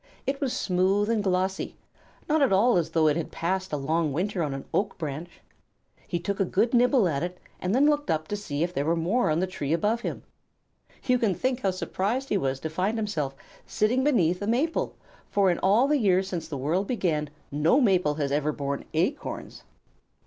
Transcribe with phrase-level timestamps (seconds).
[0.25, 1.75] It was smooth and glossy,
[2.27, 5.41] not at all as though it had passed a long winter on an oak branch.
[6.07, 8.83] He took a good nibble at it and then looked up to see if there
[8.83, 10.23] were more on the tree above him.
[11.05, 13.35] You can think how surprised he was to find himself
[13.67, 14.95] sitting beneath a maple,
[15.29, 19.61] for in all the years since the world began no maple has ever borne acorns.